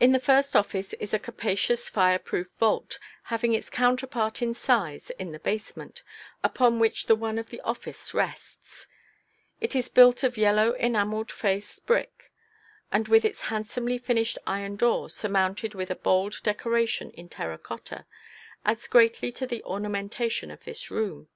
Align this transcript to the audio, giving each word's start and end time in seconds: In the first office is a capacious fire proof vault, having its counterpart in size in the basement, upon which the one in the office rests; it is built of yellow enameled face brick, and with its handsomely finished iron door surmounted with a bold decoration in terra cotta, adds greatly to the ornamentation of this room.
In 0.00 0.10
the 0.10 0.18
first 0.18 0.56
office 0.56 0.94
is 0.94 1.14
a 1.14 1.18
capacious 1.20 1.88
fire 1.88 2.18
proof 2.18 2.56
vault, 2.58 2.98
having 3.30 3.54
its 3.54 3.70
counterpart 3.70 4.42
in 4.42 4.52
size 4.52 5.10
in 5.10 5.30
the 5.30 5.38
basement, 5.38 6.02
upon 6.42 6.80
which 6.80 7.06
the 7.06 7.14
one 7.14 7.38
in 7.38 7.44
the 7.48 7.60
office 7.60 8.12
rests; 8.12 8.88
it 9.60 9.76
is 9.76 9.88
built 9.88 10.24
of 10.24 10.36
yellow 10.36 10.72
enameled 10.74 11.30
face 11.30 11.78
brick, 11.78 12.32
and 12.90 13.06
with 13.06 13.24
its 13.24 13.42
handsomely 13.42 13.96
finished 13.96 14.38
iron 14.44 14.74
door 14.74 15.08
surmounted 15.08 15.72
with 15.76 15.88
a 15.88 15.94
bold 15.94 16.40
decoration 16.42 17.12
in 17.12 17.28
terra 17.28 17.56
cotta, 17.56 18.06
adds 18.64 18.88
greatly 18.88 19.30
to 19.30 19.46
the 19.46 19.62
ornamentation 19.62 20.50
of 20.50 20.64
this 20.64 20.90
room. 20.90 21.28